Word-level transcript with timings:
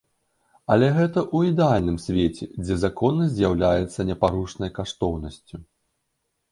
Але 0.75 0.87
гэта 0.95 1.19
ў 1.35 1.51
ідэальным 1.51 1.99
свеце, 2.05 2.49
дзе 2.65 2.75
законнасць 2.85 3.35
з'яўляецца 3.37 3.99
непарушнай 4.13 4.69
каштоўнасцю. 4.81 5.55